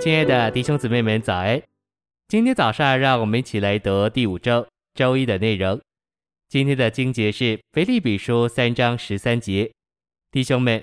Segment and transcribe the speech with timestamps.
[0.00, 1.62] 亲爱的弟兄姊妹们，早安！
[2.26, 5.78] 今天早上，让我们一起来读第五周周一的内容。
[6.48, 9.70] 今天的经节是腓立比书三章十三节。
[10.30, 10.82] 弟兄们，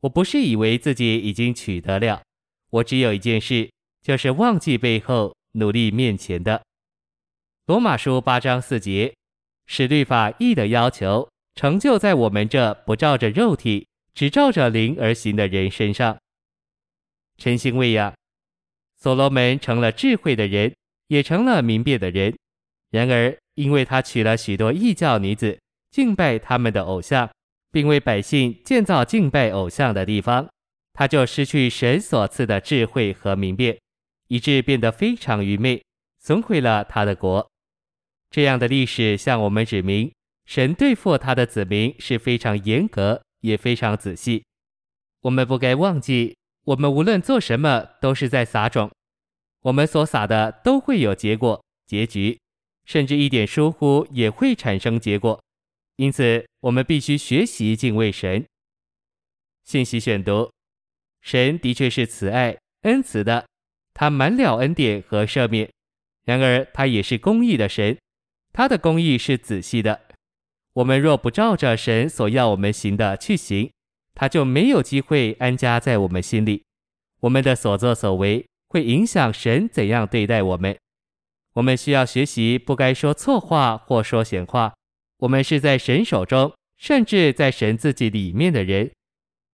[0.00, 2.20] 我不是以为自己已经取得了，
[2.70, 3.70] 我只有一件事，
[4.02, 6.60] 就是忘记背后，努力面前的。
[7.66, 9.14] 罗马书八章四节，
[9.68, 16.18] 使律法义的要求成就在我们这不照着肉体，只照着灵而行的人身上。
[17.38, 18.12] 晨星喂养，
[19.06, 20.74] 所罗门成了智慧的人，
[21.06, 22.36] 也成了明辨的人。
[22.90, 25.56] 然而，因为他娶了许多异教女子，
[25.92, 27.30] 敬拜他们的偶像，
[27.70, 30.48] 并为百姓建造敬拜偶像的地方，
[30.92, 33.78] 他就失去神所赐的智慧和明辨，
[34.26, 35.80] 以致变得非常愚昧，
[36.18, 37.48] 损毁了他的国。
[38.32, 40.10] 这样的历史向我们指明，
[40.46, 44.42] 神对付他的子民是非常严格，也非常仔细。
[45.20, 46.34] 我们不该忘记。
[46.66, 48.90] 我们无论做什么，都是在撒种。
[49.66, 52.38] 我们所撒的都会有结果、结局，
[52.84, 55.42] 甚至一点疏忽也会产生结果。
[55.96, 58.44] 因此，我们必须学习敬畏神。
[59.64, 60.52] 信息选读：
[61.20, 63.44] 神的确是慈爱、恩慈的，
[63.92, 65.68] 他满了恩典和赦免。
[66.24, 67.98] 然而，他也是公义的神，
[68.52, 70.00] 他的公义是仔细的。
[70.74, 73.72] 我们若不照着神所要我们行的去行，
[74.14, 76.62] 他就没有机会安家在我们心里，
[77.22, 80.76] 我们的所作所为会影响神怎样对待我们。
[81.54, 84.74] 我们需要学习不该说错话或说闲话。
[85.18, 88.90] 我们是在神手中，甚至在神自己里面的人，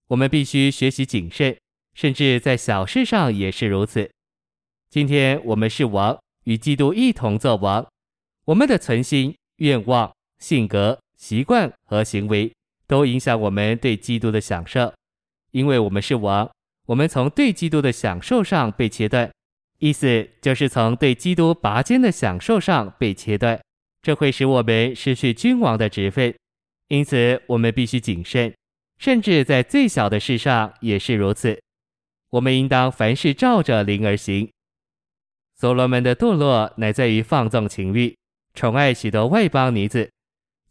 [0.08, 1.56] 我们必须学习谨慎，
[1.94, 4.10] 甚至在小事上也是如此。
[4.90, 7.86] 今天我们是王，与基督一同做王，
[8.46, 12.52] 我们的存心、愿望、性格、习惯和行为。
[12.88, 14.92] 都影响我们对基督的享受，
[15.52, 16.50] 因为我们是王，
[16.86, 19.30] 我们从对基督的享受上被切断，
[19.78, 23.60] 意思就是从对基督拔尖的享受上被切断，
[24.02, 26.34] 这会使我们失去君王的职分，
[26.88, 28.52] 因此我们必须谨慎，
[28.98, 31.60] 甚至在最小的事上也是如此。
[32.30, 34.50] 我们应当凡事照着灵而行。
[35.54, 38.16] 所罗门的堕落乃在于放纵情欲，
[38.54, 40.10] 宠爱许多外邦女子。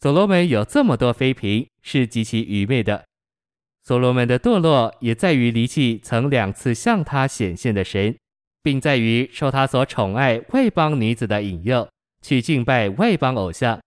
[0.01, 3.05] 所罗门有这么多妃嫔，是极其愚昧的。
[3.83, 8.15] 所罗门的堕落也在于离弃曾两次向他显现的神，
[8.61, 11.89] 并在于受他所宠爱外邦女子的引诱，
[12.21, 13.79] 去敬拜外邦偶像。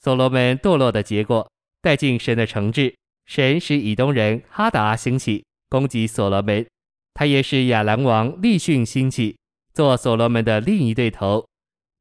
[0.00, 1.50] 所罗门堕落的结果，
[1.82, 2.94] 带进神的惩治。
[3.26, 6.64] 神使以东人哈达兴起，攻击所罗门；
[7.12, 9.36] 他也使亚兰王利逊兴起，
[9.74, 11.46] 做所罗门的另一对头。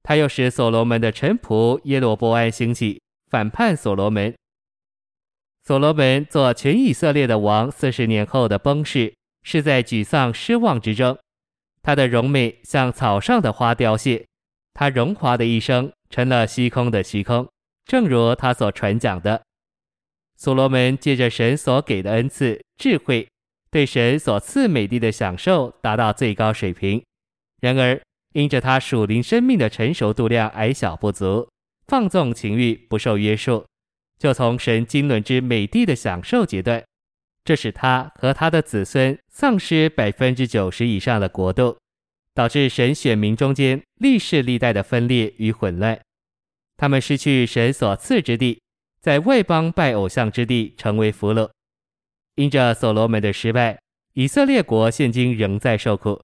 [0.03, 4.33] 他又使所罗门的臣仆耶罗波安兴起，反叛所罗门。
[5.67, 9.13] 所罗门做全以色列的王四十年后的崩逝，
[9.43, 11.17] 是在沮丧失望之中。
[11.83, 14.25] 他的荣美像草上的花凋谢，
[14.73, 17.45] 他荣华的一生成了虚空的虚空，
[17.83, 19.41] 正如他所传讲的。
[20.37, 23.27] 所罗门借着神所给的恩赐智慧，
[23.69, 27.03] 对神所赐美丽的享受达到最高水平。
[27.59, 28.01] 然而，
[28.31, 31.49] 因着他属灵生命的成熟度量矮小不足，
[31.87, 33.65] 放纵情欲不受约束，
[34.17, 36.83] 就从神经纶之美地的享受阶段，
[37.45, 41.77] 这使他和他的子孙丧失百分之九十以上的国度，
[42.33, 45.99] 导致神选民中间历世历代的分裂与混乱。
[46.75, 48.61] 他们失去神所赐之地，
[48.99, 51.49] 在外邦拜偶像之地成为俘虏。
[52.35, 53.79] 因着所罗门的失败，
[54.13, 56.21] 以色列国现今仍在受苦。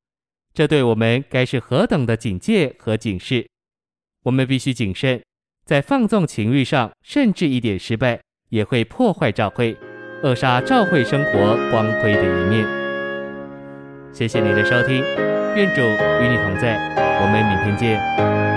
[0.54, 3.48] 这对我们该是何等的警戒和警示！
[4.22, 5.24] 我们必须谨慎，
[5.66, 8.20] 在放纵情欲上，甚至一点失败
[8.50, 9.78] 也会破坏教会，
[10.22, 12.66] 扼杀教会生活光辉的一面。
[14.12, 15.02] 谢谢你的收听，
[15.56, 16.78] 愿主与你同在，
[17.22, 18.53] 我们明天见。